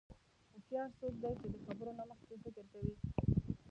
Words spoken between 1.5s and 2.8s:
د خبرو نه مخکې فکر